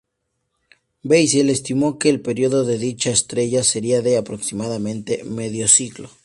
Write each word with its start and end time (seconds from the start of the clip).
Bessel 1.03 1.51
estimó 1.51 1.99
que 1.99 2.09
el 2.09 2.21
período 2.21 2.65
de 2.65 2.79
dicha 2.79 3.11
estrella 3.11 3.63
sería 3.63 4.01
de, 4.01 4.17
aproximadamente, 4.17 5.23
medio 5.25 5.67
siglo. 5.67 6.09